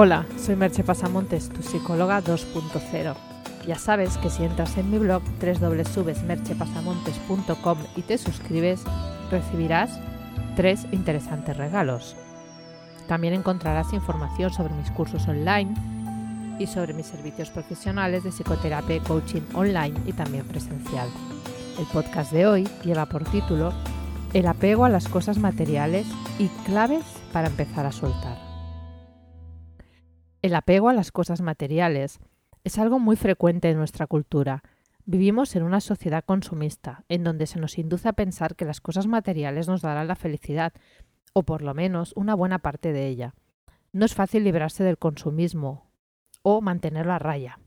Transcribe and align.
Hola, 0.00 0.26
soy 0.36 0.54
Merche 0.54 0.84
Pasamontes, 0.84 1.48
tu 1.48 1.60
psicóloga 1.60 2.22
2.0. 2.22 3.16
Ya 3.66 3.78
sabes 3.80 4.16
que 4.18 4.30
si 4.30 4.44
entras 4.44 4.78
en 4.78 4.92
mi 4.92 4.98
blog 4.98 5.24
www.merchepasamontes.com 5.40 7.78
y 7.96 8.02
te 8.02 8.16
suscribes, 8.16 8.84
recibirás 9.28 9.98
tres 10.54 10.86
interesantes 10.92 11.56
regalos. 11.56 12.14
También 13.08 13.34
encontrarás 13.34 13.92
información 13.92 14.52
sobre 14.52 14.74
mis 14.74 14.92
cursos 14.92 15.26
online 15.26 15.74
y 16.60 16.68
sobre 16.68 16.94
mis 16.94 17.06
servicios 17.06 17.50
profesionales 17.50 18.22
de 18.22 18.30
psicoterapia 18.30 19.02
coaching 19.02 19.42
online 19.54 20.00
y 20.06 20.12
también 20.12 20.46
presencial. 20.46 21.08
El 21.76 21.86
podcast 21.86 22.30
de 22.30 22.46
hoy 22.46 22.68
lleva 22.84 23.06
por 23.06 23.24
título 23.24 23.72
El 24.32 24.46
apego 24.46 24.84
a 24.84 24.90
las 24.90 25.08
cosas 25.08 25.38
materiales 25.38 26.06
y 26.38 26.46
claves 26.64 27.02
para 27.32 27.48
empezar 27.48 27.84
a 27.84 27.90
soltar. 27.90 28.47
El 30.40 30.54
apego 30.54 30.88
a 30.88 30.92
las 30.92 31.10
cosas 31.10 31.40
materiales 31.40 32.20
es 32.62 32.78
algo 32.78 33.00
muy 33.00 33.16
frecuente 33.16 33.70
en 33.70 33.76
nuestra 33.76 34.06
cultura. 34.06 34.62
Vivimos 35.04 35.56
en 35.56 35.64
una 35.64 35.80
sociedad 35.80 36.24
consumista, 36.24 37.04
en 37.08 37.24
donde 37.24 37.46
se 37.46 37.58
nos 37.58 37.76
induce 37.76 38.08
a 38.08 38.12
pensar 38.12 38.54
que 38.54 38.64
las 38.64 38.80
cosas 38.80 39.08
materiales 39.08 39.66
nos 39.66 39.82
darán 39.82 40.06
la 40.06 40.14
felicidad, 40.14 40.72
o 41.32 41.42
por 41.42 41.62
lo 41.62 41.74
menos 41.74 42.12
una 42.14 42.36
buena 42.36 42.60
parte 42.60 42.92
de 42.92 43.08
ella. 43.08 43.34
No 43.92 44.04
es 44.04 44.14
fácil 44.14 44.44
librarse 44.44 44.84
del 44.84 44.98
consumismo 44.98 45.90
o 46.42 46.60
mantenerlo 46.60 47.14
a 47.14 47.18
raya. 47.18 47.58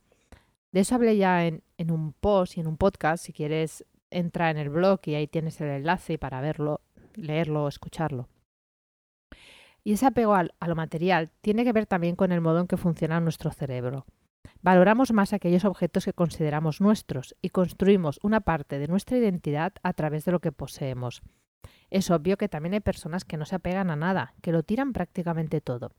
De 0.72 0.80
eso 0.80 0.96
hablé 0.96 1.18
ya 1.18 1.46
en, 1.46 1.63
en 1.77 1.91
un 1.91 2.13
post 2.13 2.55
y 2.55 2.62
en 2.62 2.68
un 2.68 2.77
podcast. 2.77 3.26
Si 3.26 3.34
quieres, 3.34 3.85
entra 4.12 4.49
en 4.49 4.58
el 4.58 4.70
blog 4.70 5.02
y 5.05 5.16
ahí 5.16 5.27
tienes 5.27 5.60
el 5.60 5.68
enlace 5.68 6.18
para 6.18 6.40
verlo, 6.40 6.80
leerlo 7.16 7.66
o 7.66 7.68
escucharlo. 7.68 8.30
Y 9.84 9.94
ese 9.94 10.05
apego 10.05 10.35
a 10.35 10.67
lo 10.67 10.76
material 10.76 11.31
tiene 11.41 11.63
que 11.63 11.73
ver 11.73 11.85
también 11.85 12.16
con 12.16 12.31
el 12.31 12.41
modo 12.41 12.59
en 12.59 12.67
que 12.67 12.77
funciona 12.77 13.20
nuestro 13.20 13.52
cerebro. 13.52 14.05
Valoramos 14.62 15.12
más 15.12 15.34
aquellos 15.34 15.65
objetos 15.65 16.05
que 16.05 16.13
consideramos 16.13 16.82
nuestros 16.82 17.35
y 17.41 17.49
construimos 17.49 18.20
una 18.21 18.41
parte 18.41 18.77
de 18.77 18.88
nuestra 18.88 19.18
identidad 19.18 19.73
a 19.82 19.93
través 19.93 20.26
de 20.26 20.32
lo 20.32 20.40
que 20.40 20.51
poseemos. 20.51 21.21
Es 21.90 22.12
obvio 22.12 22.38
que 22.38 22.48
también 22.48 22.73
hay 22.73 22.79
personas 22.79 23.26
que 23.26 23.38
no 23.38 23.46
se 23.46 23.55
apegan 23.55 23.90
a 23.90 23.96
nada, 23.96 24.35
que 24.41 24.51
lo 24.51 24.63
tiran 24.63 24.93
prácticamente 24.93 25.62
todo. 25.62 25.91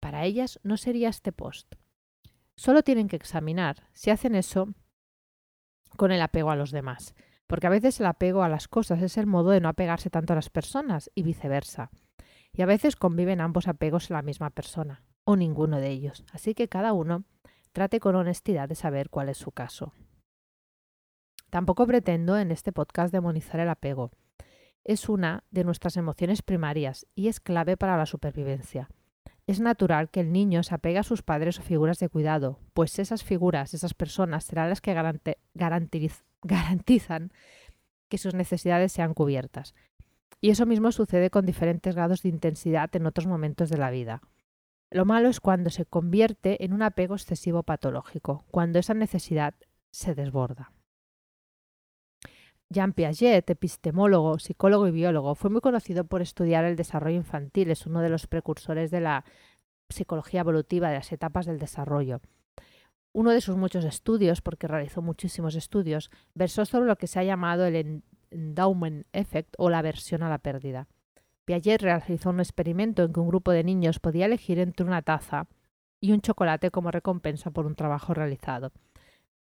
Para 0.00 0.24
ellas 0.24 0.58
no 0.62 0.76
sería 0.76 1.08
este 1.08 1.32
post. 1.32 1.74
Solo 2.56 2.82
tienen 2.82 3.08
que 3.08 3.16
examinar 3.16 3.84
si 3.92 4.10
hacen 4.10 4.34
eso 4.34 4.74
con 5.96 6.12
el 6.12 6.22
apego 6.22 6.50
a 6.50 6.56
los 6.56 6.70
demás, 6.70 7.14
porque 7.46 7.66
a 7.66 7.70
veces 7.70 8.00
el 8.00 8.06
apego 8.06 8.42
a 8.42 8.48
las 8.48 8.68
cosas 8.68 9.02
es 9.02 9.16
el 9.16 9.26
modo 9.26 9.50
de 9.50 9.60
no 9.60 9.68
apegarse 9.68 10.10
tanto 10.10 10.32
a 10.32 10.36
las 10.36 10.50
personas 10.50 11.10
y 11.14 11.22
viceversa. 11.22 11.90
Y 12.58 12.62
a 12.62 12.66
veces 12.66 12.96
conviven 12.96 13.40
ambos 13.40 13.68
apegos 13.68 14.10
en 14.10 14.14
la 14.14 14.22
misma 14.22 14.50
persona, 14.50 15.04
o 15.22 15.36
ninguno 15.36 15.78
de 15.78 15.90
ellos. 15.90 16.24
Así 16.32 16.54
que 16.54 16.66
cada 16.66 16.92
uno 16.92 17.22
trate 17.70 18.00
con 18.00 18.16
honestidad 18.16 18.68
de 18.68 18.74
saber 18.74 19.10
cuál 19.10 19.28
es 19.28 19.38
su 19.38 19.52
caso. 19.52 19.92
Tampoco 21.50 21.86
pretendo 21.86 22.36
en 22.36 22.50
este 22.50 22.72
podcast 22.72 23.12
demonizar 23.12 23.60
el 23.60 23.68
apego. 23.68 24.10
Es 24.82 25.08
una 25.08 25.44
de 25.52 25.62
nuestras 25.62 25.96
emociones 25.96 26.42
primarias 26.42 27.06
y 27.14 27.28
es 27.28 27.38
clave 27.38 27.76
para 27.76 27.96
la 27.96 28.06
supervivencia. 28.06 28.90
Es 29.46 29.60
natural 29.60 30.10
que 30.10 30.18
el 30.18 30.32
niño 30.32 30.64
se 30.64 30.74
apegue 30.74 30.98
a 30.98 31.04
sus 31.04 31.22
padres 31.22 31.60
o 31.60 31.62
figuras 31.62 32.00
de 32.00 32.08
cuidado, 32.08 32.58
pues 32.74 32.98
esas 32.98 33.22
figuras, 33.22 33.72
esas 33.72 33.94
personas 33.94 34.42
serán 34.42 34.68
las 34.68 34.80
que 34.80 34.94
garantizan 36.42 37.32
que 38.08 38.18
sus 38.18 38.34
necesidades 38.34 38.90
sean 38.90 39.14
cubiertas. 39.14 39.76
Y 40.40 40.50
eso 40.50 40.66
mismo 40.66 40.92
sucede 40.92 41.30
con 41.30 41.46
diferentes 41.46 41.94
grados 41.94 42.22
de 42.22 42.28
intensidad 42.28 42.94
en 42.94 43.06
otros 43.06 43.26
momentos 43.26 43.70
de 43.70 43.78
la 43.78 43.90
vida. 43.90 44.22
Lo 44.90 45.04
malo 45.04 45.28
es 45.28 45.40
cuando 45.40 45.70
se 45.70 45.84
convierte 45.84 46.64
en 46.64 46.72
un 46.72 46.82
apego 46.82 47.14
excesivo 47.14 47.62
patológico, 47.62 48.44
cuando 48.50 48.78
esa 48.78 48.94
necesidad 48.94 49.54
se 49.90 50.14
desborda. 50.14 50.72
Jean 52.70 52.92
Piaget, 52.92 53.48
epistemólogo, 53.48 54.38
psicólogo 54.38 54.86
y 54.86 54.90
biólogo, 54.90 55.34
fue 55.34 55.50
muy 55.50 55.60
conocido 55.60 56.04
por 56.04 56.20
estudiar 56.20 56.64
el 56.64 56.76
desarrollo 56.76 57.16
infantil, 57.16 57.70
es 57.70 57.86
uno 57.86 58.00
de 58.00 58.10
los 58.10 58.26
precursores 58.26 58.90
de 58.90 59.00
la 59.00 59.24
psicología 59.88 60.40
evolutiva 60.40 60.88
de 60.88 60.96
las 60.96 61.10
etapas 61.12 61.46
del 61.46 61.58
desarrollo. 61.58 62.20
Uno 63.12 63.30
de 63.30 63.40
sus 63.40 63.56
muchos 63.56 63.84
estudios, 63.84 64.42
porque 64.42 64.68
realizó 64.68 65.00
muchísimos 65.00 65.54
estudios, 65.54 66.10
versó 66.34 66.66
sobre 66.66 66.88
lo 66.88 66.96
que 66.96 67.06
se 67.06 67.18
ha 67.18 67.24
llamado 67.24 67.64
el 67.64 68.02
Endowment 68.30 69.06
Effect 69.12 69.54
o 69.58 69.70
la 69.70 69.78
aversión 69.78 70.22
a 70.22 70.28
la 70.28 70.38
pérdida. 70.38 70.88
Piaget 71.44 71.80
realizó 71.80 72.30
un 72.30 72.40
experimento 72.40 73.02
en 73.02 73.12
que 73.12 73.20
un 73.20 73.28
grupo 73.28 73.52
de 73.52 73.64
niños 73.64 74.00
podía 74.00 74.26
elegir 74.26 74.58
entre 74.58 74.86
una 74.86 75.02
taza 75.02 75.46
y 76.00 76.12
un 76.12 76.20
chocolate 76.20 76.70
como 76.70 76.90
recompensa 76.90 77.50
por 77.50 77.66
un 77.66 77.74
trabajo 77.74 78.14
realizado. 78.14 78.72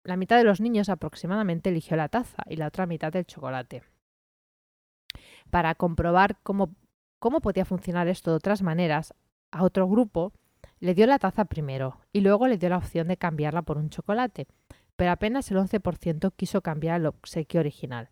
La 0.04 0.16
mitad 0.16 0.38
de 0.38 0.44
los 0.44 0.62
niños 0.62 0.90
aproximadamente 0.90 1.70
eligió 1.70 1.98
la 1.98 2.10
taza 2.10 2.44
y 2.48 2.56
la 2.56 2.68
otra 2.68 2.86
mitad 2.86 3.16
el 3.16 3.26
chocolate. 3.26 3.84
Para 5.50 5.76
comprobar 5.76 6.38
cómo, 6.44 6.76
cómo 7.20 7.42
podía 7.42 7.66
funcionar 7.66 8.08
esto 8.08 8.32
de 8.32 8.38
otras 8.38 8.62
maneras, 8.62 9.14
a 9.52 9.64
otro 9.64 9.88
grupo 9.88 10.32
le 10.80 10.94
dio 10.94 11.08
la 11.08 11.20
taza 11.20 11.46
primero 11.46 12.00
y 12.14 12.22
luego 12.22 12.48
le 12.48 12.58
dio 12.58 12.70
la 12.70 12.78
opción 12.78 13.08
de 13.08 13.18
cambiarla 13.18 13.64
por 13.64 13.78
un 13.78 13.90
chocolate, 13.90 14.48
pero 14.96 15.12
apenas 15.12 15.50
el 15.52 15.58
11% 15.58 16.34
quiso 16.36 16.62
cambiar 16.62 17.00
el 17.02 17.08
obsequio 17.08 17.60
original. 17.60 18.10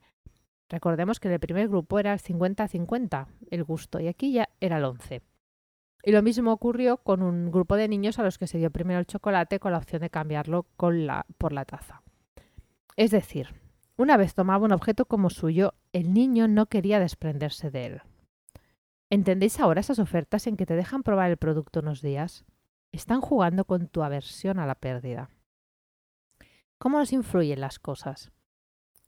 Recordemos 0.70 1.20
que 1.20 1.28
en 1.28 1.36
el 1.36 1.40
primer 1.40 1.70
grupo 1.70 2.00
era 2.00 2.14
el 2.14 2.20
50-50 2.20 3.28
el 3.52 3.64
gusto 3.64 4.00
y 4.00 4.08
aquí 4.08 4.34
ya 4.34 4.50
era 4.60 4.78
el 4.78 4.84
11. 4.84 5.22
Y 6.04 6.12
lo 6.12 6.22
mismo 6.22 6.52
ocurrió 6.52 6.98
con 6.98 7.22
un 7.22 7.52
grupo 7.52 7.76
de 7.76 7.88
niños 7.88 8.20
a 8.20 8.24
los 8.24 8.38
que 8.38 8.48
se 8.48 8.58
dio 8.58 8.72
primero 8.72 9.00
el 9.00 9.08
chocolate 9.08 9.60
con 9.60 9.72
la 9.72 9.78
opción 9.78 10.02
de 10.02 10.10
cambiarlo 10.10 10.64
por 10.64 10.94
la 10.94 11.66
taza. 11.66 12.02
Es 12.96 13.12
decir, 13.12 13.50
una 13.96 14.16
vez 14.16 14.36
tomaba 14.36 14.66
un 14.66 14.72
objeto 14.74 15.06
como 15.06 15.30
suyo, 15.30 15.74
el 15.92 16.14
niño 16.14 16.48
no 16.48 16.68
quería 16.68 17.00
desprenderse 17.00 17.72
de 17.72 17.86
él. 17.86 18.02
¿Entendéis 19.10 19.60
ahora 19.60 19.82
esas 19.82 20.00
ofertas 20.00 20.48
en 20.48 20.58
que 20.58 20.66
te 20.66 20.76
dejan 20.76 21.02
probar 21.02 21.32
el 21.32 21.38
producto 21.38 21.80
unos 21.80 22.02
días? 22.02 22.46
Están 22.92 23.22
jugando 23.22 23.66
con 23.66 23.88
tu 23.88 24.04
aversión 24.04 24.60
a 24.60 24.66
la 24.66 24.76
pérdida. 24.76 25.30
¿Cómo 26.78 27.00
nos 27.00 27.12
influyen 27.12 27.62
las 27.62 27.80
cosas? 27.80 28.32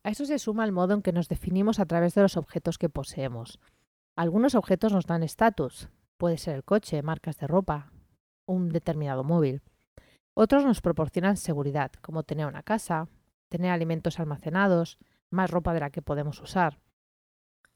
A 0.02 0.10
eso 0.10 0.24
se 0.24 0.38
suma 0.38 0.64
el 0.64 0.72
modo 0.72 0.94
en 0.94 1.02
que 1.02 1.12
nos 1.12 1.28
definimos 1.28 1.78
a 1.78 1.86
través 1.86 2.14
de 2.14 2.22
los 2.22 2.36
objetos 2.36 2.78
que 2.78 2.88
poseemos. 2.88 3.58
Algunos 4.16 4.54
objetos 4.54 4.92
nos 4.92 5.06
dan 5.06 5.22
estatus. 5.22 5.88
Puede 6.16 6.38
ser 6.38 6.56
el 6.56 6.64
coche, 6.64 7.02
marcas 7.02 7.36
de 7.38 7.46
ropa, 7.46 7.92
un 8.46 8.70
determinado 8.70 9.24
móvil. 9.24 9.62
Otros 10.34 10.64
nos 10.64 10.80
proporcionan 10.80 11.36
seguridad, 11.36 11.92
como 12.00 12.22
tener 12.22 12.46
una 12.46 12.62
casa, 12.62 13.08
tener 13.48 13.70
alimentos 13.70 14.18
almacenados, 14.18 14.98
más 15.30 15.50
ropa 15.50 15.74
de 15.74 15.80
la 15.80 15.90
que 15.90 16.02
podemos 16.02 16.40
usar. 16.40 16.80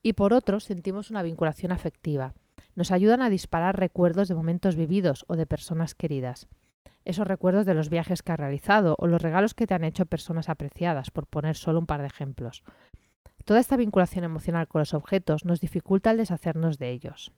Y 0.03 0.15
por 0.15 0.33
otros 0.33 0.65
sentimos 0.65 1.11
una 1.11 1.23
vinculación 1.23 1.73
afectiva. 1.73 2.35
Nos 2.75 2.91
ayudan 2.91 3.23
a 3.23 3.31
disparar 3.31 3.79
recuerdos 3.79 4.29
de 4.29 4.35
momentos 4.35 4.77
vividos 4.77 5.25
o 5.29 5.37
de 5.37 5.47
personas 5.47 5.95
queridas 5.95 6.49
esos 7.05 7.27
recuerdos 7.27 7.67
de 7.67 7.75
los 7.75 7.91
viajes 7.91 8.22
que 8.22 8.33
has 8.33 8.39
realizado 8.39 8.97
o 8.99 9.06
los 9.06 9.21
regalos 9.21 9.55
que 9.55 9.67
te 9.67 9.75
han 9.75 9.84
hecho 9.84 10.06
personas 10.06 10.49
apreciadas, 10.49 11.11
por 11.11 11.27
poner 11.27 11.56
solo 11.56 11.78
un 11.78 11.87
par 11.87 12.00
de 12.00 12.06
ejemplos. 12.06 12.65
Toda 13.45 13.61
esta 13.61 13.77
vinculación 13.77 14.25
emocional 14.25 14.69
con 14.69 14.81
los 14.81 14.94
objetos 14.94 15.44
nos 15.44 15.61
dificulta 15.61 16.11
el 16.11 16.17
deshacernos 16.17 16.78
de 16.78 16.91
ellos. 16.91 17.33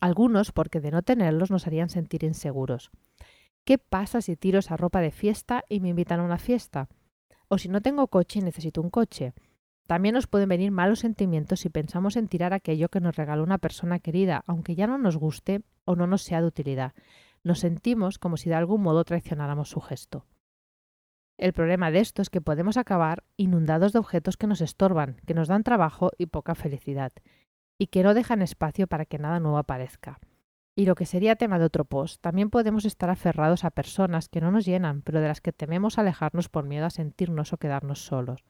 Algunos, 0.00 0.52
porque 0.52 0.80
de 0.80 0.92
no 0.92 1.02
tenerlos 1.02 1.50
nos 1.50 1.66
harían 1.66 1.88
sentir 1.88 2.22
inseguros. 2.22 2.90
¿Qué 3.64 3.78
pasa 3.78 4.20
si 4.22 4.36
tiro 4.36 4.60
esa 4.60 4.76
ropa 4.76 5.00
de 5.00 5.10
fiesta 5.10 5.64
y 5.68 5.80
me 5.80 5.88
invitan 5.88 6.20
a 6.20 6.24
una 6.24 6.38
fiesta? 6.38 6.88
O 7.48 7.58
si 7.58 7.68
no 7.68 7.80
tengo 7.80 8.06
coche 8.06 8.38
y 8.38 8.42
necesito 8.42 8.80
un 8.80 8.90
coche. 8.90 9.34
También 9.88 10.14
nos 10.14 10.28
pueden 10.28 10.50
venir 10.50 10.70
malos 10.70 11.00
sentimientos 11.00 11.60
si 11.60 11.68
pensamos 11.68 12.16
en 12.16 12.28
tirar 12.28 12.52
aquello 12.52 12.88
que 12.88 13.00
nos 13.00 13.16
regaló 13.16 13.42
una 13.42 13.58
persona 13.58 13.98
querida, 13.98 14.44
aunque 14.46 14.76
ya 14.76 14.86
no 14.86 14.98
nos 14.98 15.16
guste 15.16 15.62
o 15.84 15.96
no 15.96 16.06
nos 16.06 16.22
sea 16.22 16.40
de 16.40 16.46
utilidad 16.46 16.92
nos 17.44 17.60
sentimos 17.60 18.18
como 18.18 18.36
si 18.36 18.48
de 18.48 18.56
algún 18.56 18.82
modo 18.82 19.04
traicionáramos 19.04 19.70
su 19.70 19.80
gesto. 19.80 20.26
El 21.38 21.52
problema 21.52 21.90
de 21.90 22.00
esto 22.00 22.20
es 22.20 22.30
que 22.30 22.40
podemos 22.40 22.76
acabar 22.76 23.22
inundados 23.36 23.92
de 23.92 24.00
objetos 24.00 24.36
que 24.36 24.48
nos 24.48 24.60
estorban, 24.60 25.20
que 25.24 25.34
nos 25.34 25.46
dan 25.46 25.62
trabajo 25.62 26.10
y 26.18 26.26
poca 26.26 26.56
felicidad, 26.56 27.12
y 27.78 27.86
que 27.86 28.02
no 28.02 28.12
dejan 28.12 28.42
espacio 28.42 28.88
para 28.88 29.04
que 29.04 29.18
nada 29.18 29.38
nuevo 29.38 29.58
aparezca. 29.58 30.18
Y 30.74 30.86
lo 30.86 30.94
que 30.94 31.06
sería 31.06 31.36
tema 31.36 31.58
de 31.58 31.64
otro 31.64 31.84
post, 31.84 32.20
también 32.20 32.50
podemos 32.50 32.84
estar 32.84 33.10
aferrados 33.10 33.64
a 33.64 33.70
personas 33.70 34.28
que 34.28 34.40
no 34.40 34.50
nos 34.50 34.64
llenan, 34.64 35.02
pero 35.02 35.20
de 35.20 35.28
las 35.28 35.40
que 35.40 35.52
tememos 35.52 35.98
alejarnos 35.98 36.48
por 36.48 36.64
miedo 36.64 36.86
a 36.86 36.90
sentirnos 36.90 37.52
o 37.52 37.56
quedarnos 37.56 38.04
solos. 38.04 38.44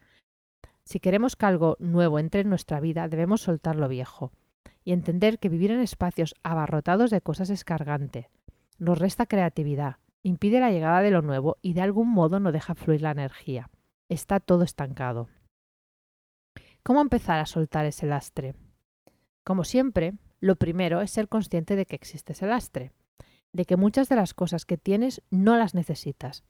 Si 0.85 1.01
queremos 1.01 1.37
que 1.37 1.47
algo 1.47 1.77
nuevo 1.81 2.19
entre 2.19 2.41
en 2.41 2.49
nuestra 2.49 2.81
vida, 2.81 3.09
debemos 3.09 3.43
soltar 3.43 3.77
lo 3.77 3.89
viejo 3.89 4.33
y 4.85 4.93
entender 4.93 5.39
que 5.39 5.51
vivir 5.51 5.71
en 5.71 5.81
espacios 5.81 6.35
abarrotados 6.43 7.11
de 7.11 7.21
cosas 7.21 7.51
es 7.51 7.65
cargante, 7.65 8.31
nos 8.79 8.99
resta 8.99 9.27
creatividad, 9.27 9.97
impide 10.23 10.61
la 10.61 10.71
llegada 10.71 11.03
de 11.03 11.11
lo 11.11 11.23
nuevo 11.23 11.57
y 11.63 11.75
de 11.75 11.83
algún 11.83 12.09
modo 12.09 12.41
no 12.41 12.53
deja 12.53 12.75
fluir 12.75 13.03
la 13.03 13.11
energía. 13.11 13.71
Está 14.09 14.41
todo 14.41 14.63
estancado. 14.63 15.29
¿Cómo 16.83 17.01
empezar 17.01 17.39
a 17.41 17.47
soltar 17.47 17.85
ese 17.87 18.07
lastre? 18.07 18.55
Como 19.45 19.65
siempre, 19.65 20.15
lo 20.41 20.57
primero 20.57 21.01
es 21.01 21.11
ser 21.11 21.29
consciente 21.29 21.77
de 21.77 21.87
que 21.87 21.97
existe 21.97 22.33
ese 22.33 22.47
lastre. 22.47 22.93
de 23.53 23.65
que 23.65 23.77
muchas 23.77 24.11
de 24.11 24.17
las 24.17 24.35
cosas 24.35 24.67
que 24.67 24.77
tienes 24.77 25.23
no 25.31 25.57
las 25.57 25.75
necesitas. 25.75 26.45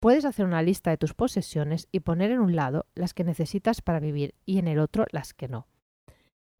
Puedes 0.00 0.24
hacer 0.24 0.44
una 0.44 0.60
lista 0.60 0.90
de 0.90 0.98
tus 0.98 1.14
posesiones 1.14 1.88
y 1.92 2.00
poner 2.00 2.32
en 2.32 2.40
un 2.40 2.56
lado 2.56 2.86
las 2.96 3.14
que 3.14 3.22
necesitas 3.22 3.80
para 3.80 4.00
vivir 4.00 4.34
y 4.44 4.58
en 4.58 4.66
el 4.66 4.80
otro 4.80 5.06
las 5.12 5.34
que 5.34 5.46
no. 5.46 5.68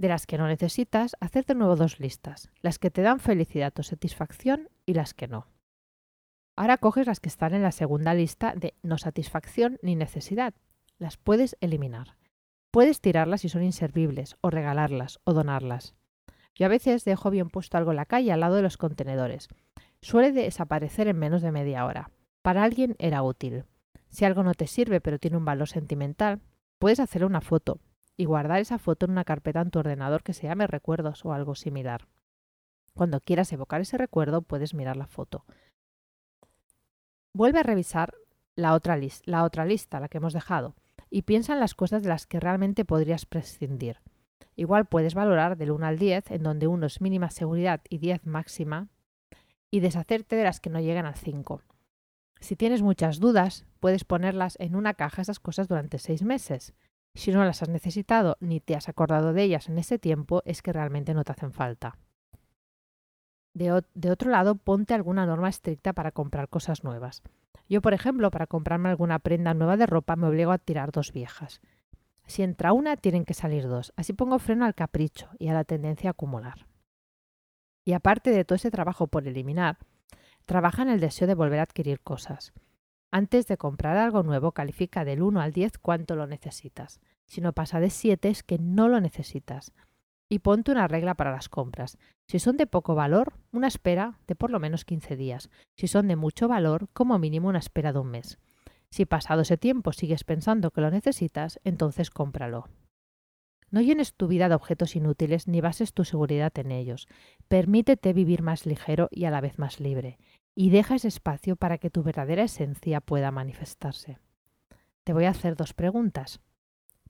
De 0.02 0.08
las 0.08 0.26
que 0.26 0.37
no 0.37 0.49
necesitas, 0.49 1.14
hacer 1.20 1.46
de 1.46 1.54
nuevo 1.54 1.76
dos 1.76 2.00
listas, 2.00 2.50
las 2.60 2.81
que 2.81 2.90
te 2.90 3.02
dan 3.02 3.20
felicidad 3.20 3.72
o 3.78 3.84
satisfacción 3.84 4.69
y 4.84 4.94
las 4.94 5.14
que 5.14 5.28
no. 5.28 5.46
Ahora 6.56 6.76
coges 6.76 7.06
las 7.06 7.20
que 7.20 7.28
están 7.28 7.54
en 7.54 7.62
la 7.62 7.70
segunda 7.70 8.12
lista 8.12 8.52
de 8.56 8.75
no 8.82 8.99
satisfacción 8.99 9.78
ni 9.81 9.94
necesidad. 9.94 10.54
Las 10.99 11.19
puedes 11.19 11.56
eliminar. 11.60 12.16
Puedes 12.72 13.00
tirarlas 13.00 13.43
si 13.43 13.49
son 13.49 13.62
inservibles, 13.62 14.37
o 14.40 14.50
regalarlas, 14.50 15.20
o 15.22 15.34
donarlas. 15.34 15.94
Yo 16.56 16.66
a 16.66 16.69
veces 16.69 17.04
dejo 17.04 17.31
bien 17.31 17.49
puesto 17.49 17.78
algo 17.78 17.93
en 17.93 17.96
la 17.99 18.06
calle 18.06 18.32
al 18.32 18.40
lado 18.40 18.56
de 18.56 18.62
los 18.62 18.78
contenedores. 18.78 19.46
Suele 20.00 20.32
desaparecer 20.32 21.06
en 21.06 21.20
menos 21.20 21.43
de 21.43 21.52
media 21.52 21.84
hora. 21.84 22.10
Para 22.43 22.64
alguien 22.64 22.96
era 22.99 23.22
útil. 23.22 23.66
Si 24.08 24.25
algo 24.25 24.43
no 24.43 24.54
te 24.54 24.66
sirve 24.66 25.00
pero 25.00 25.20
tiene 25.20 25.37
un 25.37 25.44
valor 25.44 25.69
sentimental, 25.69 26.40
puedes 26.81 26.99
hacer 26.99 27.25
una 27.25 27.40
foto 27.40 27.78
y 28.17 28.25
guardar 28.25 28.61
esa 28.61 28.79
foto 28.79 29.06
en 29.06 29.12
una 29.12 29.25
carpeta 29.25 29.61
en 29.61 29.70
tu 29.70 29.79
ordenador 29.79 30.23
que 30.23 30.35
se 30.35 30.47
llame 30.47 30.67
recuerdos 30.67 31.25
o 31.25 31.32
algo 31.32 31.55
similar. 31.55 32.09
Cuando 32.94 33.20
quieras 33.20 33.53
evocar 33.53 33.81
ese 33.81 33.99
recuerdo 33.99 34.43
puedes 34.43 34.75
mirar 34.75 34.97
la 34.97 35.06
foto. 35.06 35.44
Vuelve 37.35 37.61
a 37.61 37.62
revisar 37.62 38.14
la 38.55 38.75
otra, 38.75 38.99
la 39.25 39.44
otra 39.44 39.64
lista, 39.64 40.00
la 40.00 40.09
que 40.09 40.19
hemos 40.19 40.35
dejado, 40.35 40.75
y 41.09 41.23
piensa 41.23 41.55
en 41.55 41.61
las 41.61 41.75
cosas 41.75 42.03
de 42.03 42.11
las 42.11 42.26
que 42.26 42.41
realmente 42.41 42.85
podrías 42.85 43.25
prescindir. 43.25 44.00
Igual 44.55 44.85
puedes 44.87 45.14
valorar 45.14 45.56
del 45.56 45.70
1 45.70 45.87
al 45.87 45.99
10, 45.99 46.31
en 46.32 46.43
donde 46.43 46.67
1 46.67 46.87
es 46.87 47.00
mínima 47.00 47.31
seguridad 47.31 47.81
y 47.88 47.99
10 47.99 48.26
máxima, 48.26 48.88
y 49.70 49.81
deshacerte 49.81 50.37
de 50.37 50.44
las 50.44 50.61
que 50.61 50.69
no 50.69 50.81
llegan 50.81 51.06
al 51.06 51.14
5. 51.14 51.62
Si 52.41 52.56
tienes 52.56 52.82
muchas 52.82 53.20
dudas, 53.20 53.64
puedes 53.81 54.05
ponerlas 54.05 54.56
en 54.61 54.76
una 54.76 54.94
caja 54.94 55.23
esas 55.23 55.41
cosas 55.41 55.69
durante 55.69 55.99
6 55.99 56.23
meses. 56.23 56.75
Si 57.14 57.31
no 57.31 57.44
las 57.44 57.62
has 57.62 57.69
necesitado 57.69 58.37
ni 58.41 58.61
te 58.61 58.75
has 58.75 58.88
acordado 58.88 59.32
de 59.32 59.43
ellas 59.43 59.69
en 59.69 59.79
ese 59.79 59.99
tiempo, 59.99 60.43
es 60.44 60.62
que 60.62 60.73
realmente 60.73 61.14
no 61.14 61.25
te 61.25 61.32
hacen 61.32 61.53
falta. 61.53 61.99
De, 63.55 63.70
otro 64.11 64.31
lado, 64.31 64.55
ponte 64.55 64.94
alguna 64.94 65.26
norma 65.26 65.50
estricta 65.50 65.93
para 65.93 66.11
comprar 66.11 66.49
cosas 66.49 66.85
nuevas. 66.85 67.23
Yo, 67.69 67.82
por 67.82 67.93
ejemplo, 67.93 68.31
para 68.31 68.47
comprarme 68.47 68.88
alguna 68.88 69.19
prenda 69.19 69.53
nueva 69.53 69.76
de 69.76 69.87
ropa 69.87 70.17
me 70.17 70.26
obligo 70.26 70.53
a 70.53 70.59
tirar 70.59 70.91
dos 70.91 71.12
viejas. 71.12 71.61
Si 72.26 72.43
entra 72.43 72.73
una, 72.73 72.97
tienen 72.97 73.25
que 73.25 73.35
salir 73.35 73.69
dos. 73.69 73.93
Así 73.97 74.14
pongo 74.14 74.38
freno 74.38 74.64
al 74.64 74.75
capricho 74.75 75.29
y 75.38 75.49
a 75.49 75.55
la 75.55 75.64
tendencia 75.64 76.11
a 76.11 76.12
acumular. 76.12 76.67
Y 77.85 77.93
aparte 77.93 78.31
de 78.31 78.44
todo 78.44 78.56
ese 78.56 78.70
trabajo 78.70 79.06
por 79.06 79.26
eliminar, 79.26 79.79
trabaja 80.47 80.82
en 80.82 80.88
el 80.88 81.00
deseo 81.00 81.26
de 81.26 81.35
volver 81.35 81.61
a 81.61 81.64
adquirir 81.64 82.00
cosas. 82.00 82.53
Antes 83.14 83.47
de 83.47 83.59
comprar 83.59 83.99
algo 83.99 84.23
nuevo, 84.23 84.53
califica 84.53 85.05
del 85.05 85.23
1 85.23 85.43
al 85.43 85.53
10 85.53 85.76
cuánto 85.76 86.17
lo 86.17 86.26
necesitas. 86.26 87.03
Si 87.26 87.43
no 87.43 87.53
pasa 87.53 87.79
de 87.79 87.91
7 87.91 88.31
es 88.31 88.43
que 88.43 88.59
no 88.59 88.88
lo 88.88 89.00
necesitas. 89.00 89.73
Y 90.31 90.38
ponte 90.38 90.73
una 90.73 90.88
regla 90.88 91.14
para 91.14 91.31
las 91.31 91.50
compras. 91.50 91.99
Si 92.26 92.38
son 92.38 92.56
de 92.56 92.67
poco 92.67 92.94
valor, 92.94 93.35
una 93.53 93.69
espera 93.69 94.19
de 94.26 94.35
por 94.35 94.50
lo 94.50 94.59
menos 94.59 94.87
15 94.87 95.17
días. 95.17 95.50
Si 95.76 95.88
son 95.88 96.09
de 96.09 96.17
mucho 96.17 96.49
valor, 96.49 96.88
como 96.94 97.19
mínimo 97.19 97.49
una 97.49 97.59
espera 97.59 97.93
de 97.93 97.99
un 97.99 98.11
mes. 98.11 98.38
Si 98.91 99.05
pasado 99.05 99.43
ese 99.43 99.59
tiempo 99.59 99.93
sigues 99.93 100.25
pensando 100.25 100.70
que 100.70 100.81
lo 100.81 100.91
necesitas, 100.91 101.61
entonces 101.64 102.09
cómpralo. 102.09 102.70
No 103.73 103.81
llenes 103.81 104.14
tu 104.14 104.29
vida 104.29 104.50
de 104.50 104.55
objetos 104.55 104.97
inútiles 104.97 105.49
ni 105.49 105.61
bases 105.61 105.94
tu 105.94 106.05
seguridad 106.05 106.53
en 106.59 106.70
ellos. 106.70 107.09
Permítete 107.49 108.12
vivir 108.12 108.43
más 108.43 108.64
ligero 108.64 109.09
y 109.11 109.25
a 109.25 109.31
la 109.31 109.41
vez 109.41 109.59
más 109.59 109.81
libre, 109.81 110.19
y 110.54 110.70
deja 110.70 110.94
ese 110.96 111.08
espacio 111.08 111.56
para 111.56 111.78
que 111.78 111.90
tu 111.90 112.02
verdadera 112.02 112.44
esencia 112.44 113.00
pueda 113.00 113.31
manifestarse. 113.31 114.19
Te 115.04 115.12
voy 115.12 115.25
a 115.25 115.31
hacer 115.31 115.56
dos 115.56 115.75
preguntas. 115.75 116.40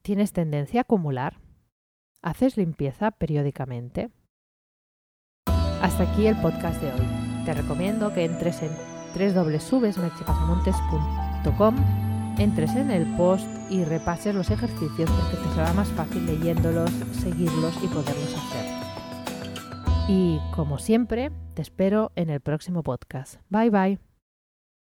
¿Tienes 0.03 0.33
tendencia 0.33 0.81
a 0.81 0.83
acumular? 0.83 1.39
¿Haces 2.23 2.56
limpieza 2.56 3.11
periódicamente? 3.11 4.11
Hasta 5.47 6.11
aquí 6.11 6.27
el 6.27 6.41
podcast 6.41 6.81
de 6.81 6.91
hoy. 6.93 7.06
Te 7.44 7.53
recomiendo 7.55 8.15
que 8.15 8.25
entres 8.25 8.62
en 8.62 8.71
www.merchepasamontes.com 9.15 11.77
entres 12.39 12.75
en 12.77 12.91
el 12.91 13.05
post 13.17 13.47
y 13.71 13.85
repases 13.85 14.35
los 14.35 14.50
ejercicios 14.50 15.11
porque 15.11 15.37
te 15.37 15.55
será 15.55 15.73
más 15.75 15.89
fácil 15.89 16.25
leyéndolos, 16.27 16.91
seguirlos 17.12 17.75
y 17.83 17.89
poderlos 17.89 18.35
hacer. 18.35 18.81
Y 20.09 20.41
como 20.55 20.79
siempre, 20.79 21.31
te 21.55 21.63
espero 21.63 22.11
en 22.17 22.31
el 22.31 22.41
próximo 22.41 22.83
podcast. 22.83 23.41
Bye 23.51 23.71
bye. 23.71 24.12